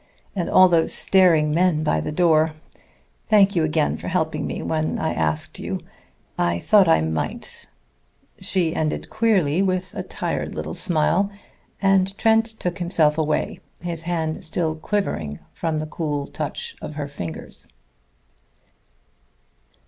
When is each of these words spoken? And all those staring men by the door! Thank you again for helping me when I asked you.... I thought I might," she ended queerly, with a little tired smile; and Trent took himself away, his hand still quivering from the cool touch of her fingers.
And 0.35 0.49
all 0.49 0.67
those 0.67 0.91
staring 0.91 1.53
men 1.53 1.83
by 1.83 2.01
the 2.01 2.11
door! 2.11 2.53
Thank 3.27 3.55
you 3.55 3.63
again 3.63 3.97
for 3.97 4.07
helping 4.07 4.47
me 4.47 4.63
when 4.63 4.97
I 4.97 5.13
asked 5.13 5.59
you.... 5.59 5.79
I 6.39 6.57
thought 6.57 6.87
I 6.87 7.01
might," 7.01 7.67
she 8.39 8.75
ended 8.75 9.11
queerly, 9.11 9.61
with 9.61 9.93
a 9.93 9.97
little 9.97 10.09
tired 10.09 10.75
smile; 10.75 11.29
and 11.83 12.17
Trent 12.17 12.47
took 12.47 12.79
himself 12.79 13.19
away, 13.19 13.59
his 13.79 14.01
hand 14.01 14.43
still 14.43 14.75
quivering 14.75 15.39
from 15.53 15.77
the 15.77 15.85
cool 15.85 16.25
touch 16.25 16.75
of 16.81 16.95
her 16.95 17.07
fingers. 17.07 17.67